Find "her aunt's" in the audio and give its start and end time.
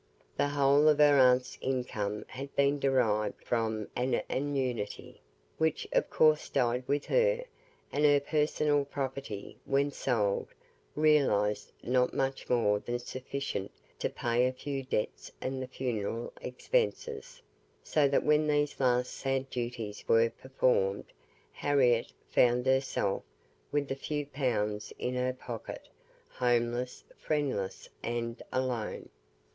0.97-1.59